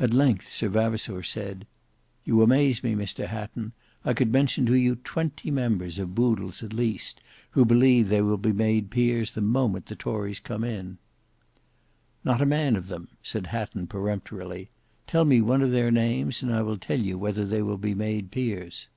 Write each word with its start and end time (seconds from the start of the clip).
At 0.00 0.12
length 0.12 0.50
Sir 0.50 0.68
Vavasour 0.68 1.22
said, 1.22 1.68
"You 2.24 2.42
amaze 2.42 2.82
me 2.82 2.96
Mr 2.96 3.28
Hatton. 3.28 3.70
I 4.04 4.12
could 4.12 4.32
mention 4.32 4.66
to 4.66 4.74
you 4.74 4.96
twenty 4.96 5.52
members 5.52 6.00
of 6.00 6.16
Boodle's, 6.16 6.64
at 6.64 6.72
least, 6.72 7.20
who 7.52 7.64
believe 7.64 8.08
they 8.08 8.22
will 8.22 8.36
be 8.38 8.52
made 8.52 8.90
peers 8.90 9.30
the 9.30 9.40
moment 9.40 9.86
the 9.86 9.94
tories 9.94 10.40
come 10.40 10.64
in." 10.64 10.98
"Not 12.24 12.42
a 12.42 12.44
man 12.44 12.74
of 12.74 12.88
them," 12.88 13.06
said 13.22 13.46
Hatton 13.46 13.86
peremptorily. 13.86 14.70
"Tell 15.06 15.24
me 15.24 15.40
one 15.40 15.62
of 15.62 15.70
their 15.70 15.92
names, 15.92 16.42
and 16.42 16.52
I 16.52 16.62
will 16.62 16.76
tell 16.76 16.98
you 16.98 17.16
whether 17.16 17.44
they 17.44 17.62
will 17.62 17.78
be 17.78 17.94
made 17.94 18.32
peers." 18.32 18.88